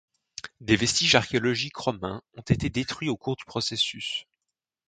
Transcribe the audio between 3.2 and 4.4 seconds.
du processus.